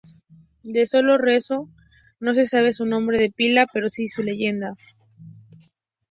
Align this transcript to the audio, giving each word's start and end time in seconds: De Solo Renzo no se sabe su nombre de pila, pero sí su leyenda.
De 0.63 0.87
Solo 0.87 1.19
Renzo 1.19 1.69
no 2.19 2.33
se 2.33 2.47
sabe 2.47 2.73
su 2.73 2.87
nombre 2.87 3.19
de 3.19 3.29
pila, 3.29 3.67
pero 3.71 3.87
sí 3.87 4.07
su 4.07 4.23
leyenda. 4.23 4.75